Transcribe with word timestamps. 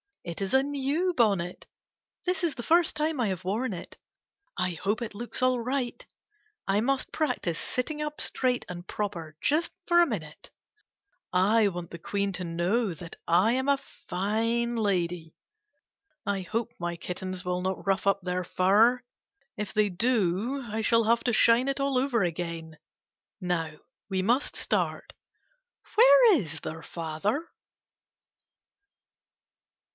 It 0.23 0.41
is 0.41 0.53
a 0.53 0.63
new 0.63 1.13
bonnet. 1.15 1.65
This 2.25 2.43
is 2.43 2.53
the 2.55 2.63
first 2.63 2.95
time 2.95 3.19
I 3.19 3.27
have 3.27 3.43
worn 3.43 3.71
it. 3.73 3.97
I 4.57 4.71
hope 4.71 5.01
it 5.01 5.13
looks 5.15 5.41
all 5.43 5.59
right. 5.59 6.03
I 6.67 6.79
must 6.79 7.11
practice 7.11 7.59
sitting 7.59 8.01
up 8.01 8.19
straight 8.21 8.63
and 8.69 8.87
proper 8.87 9.35
just 9.41 9.73
for 9.87 9.99
a 9.99 10.07
minute. 10.07 10.49
I 11.33 11.67
want 11.69 11.89
the 11.91 11.99
Queen 11.99 12.33
to 12.33 12.43
know 12.43 12.93
that 12.95 13.15
I 13.27 13.53
am 13.53 13.67
a 13.67 13.77
fine 13.77 14.75
lady. 14.75 15.35
I 16.25 16.41
hope 16.41 16.71
my 16.79 16.95
kittens 16.95 17.43
will 17.45 17.61
not 17.61 17.85
rough 17.85 18.05
up 18.07 18.21
their 18.21 18.43
fur. 18.43 19.03
If 19.57 19.73
they 19.73 19.89
do 19.89 20.63
I 20.67 20.81
shall 20.81 21.03
have 21.05 21.23
to 21.25 21.33
shine 21.33 21.67
it 21.67 21.79
all 21.79 21.97
over 21.97 22.23
again. 22.23 22.77
Now 23.39 23.71
we 24.09 24.21
must 24.23 24.55
start. 24.55 25.13
Where 25.93 26.35
is 26.35 26.59
their 26.61 26.83
father 26.83 27.47